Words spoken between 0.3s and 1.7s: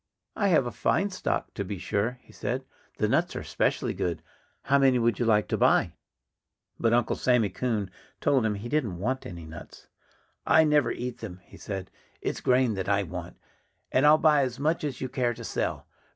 "I have a fine stock, to